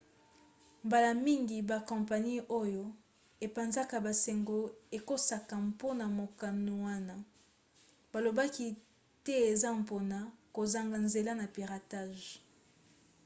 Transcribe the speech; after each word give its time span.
mbala 0.85 1.11
mingi 1.25 1.57
bakompani 1.69 2.35
oyo 2.61 2.85
epanzaka 3.45 3.95
basango 4.05 4.57
ekosaka 4.97 5.55
mpona 5.69 6.05
mokano 6.19 6.73
wana 6.85 7.15
balobaki 8.11 8.67
te 9.25 9.33
eza 9.51 9.69
mpona 9.81 10.17
kozanga 10.55 10.97
nzela 11.05 11.31
na 11.39 11.45
piratage 11.55 12.27